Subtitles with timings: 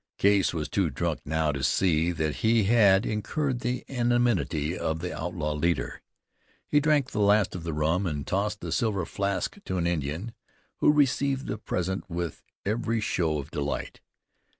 [0.17, 5.15] Case was too drunk now to see that he had incurred the enmity of the
[5.15, 6.01] outlaw leader.
[6.65, 10.33] He drank the last of the rum, and tossed the silver flask to an Indian,
[10.77, 14.01] who received the present with every show of delight.